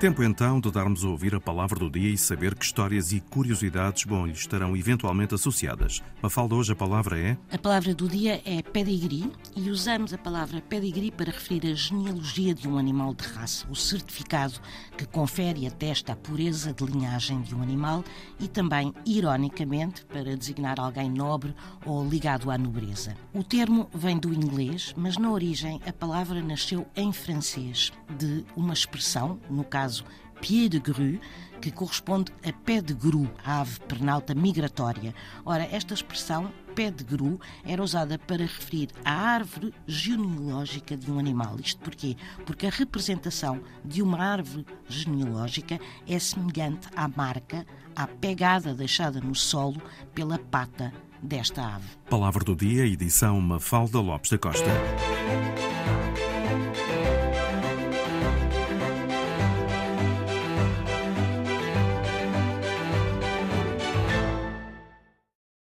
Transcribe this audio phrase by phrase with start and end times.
[0.00, 3.18] Tempo então de darmos a ouvir a palavra do dia e saber que histórias e
[3.18, 6.04] curiosidades bom estarão eventualmente associadas.
[6.22, 7.36] Mafalda, hoje a palavra é?
[7.50, 12.54] A palavra do dia é pedigree e usamos a palavra pedigree para referir a genealogia
[12.54, 14.60] de um animal de raça, o certificado
[14.96, 18.04] que confere e atesta a pureza de linhagem de um animal
[18.38, 21.52] e também, ironicamente, para designar alguém nobre
[21.84, 23.16] ou ligado à nobreza.
[23.34, 28.72] O termo vem do inglês, mas na origem a palavra nasceu em francês, de uma
[28.72, 30.04] expressão, no caso caso
[30.40, 31.20] pied de grue,
[31.60, 35.12] que corresponde a pé de gru, ave pernalta migratória.
[35.44, 41.18] Ora, esta expressão, pé de gru, era usada para referir à árvore genealógica de um
[41.18, 41.56] animal.
[41.58, 42.16] Isto porquê?
[42.46, 47.66] Porque a representação de uma árvore genealógica é semelhante à marca,
[47.96, 49.82] à pegada deixada no solo
[50.14, 51.88] pela pata desta ave.
[52.08, 54.70] Palavra do dia, edição Mafalda Lopes da Costa.